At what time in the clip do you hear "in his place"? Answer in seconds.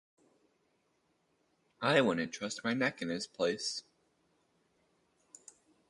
3.03-3.83